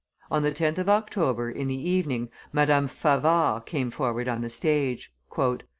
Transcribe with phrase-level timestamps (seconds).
[0.31, 5.13] On the 10th of October, in the evening, Madame Favart came forward on the stage.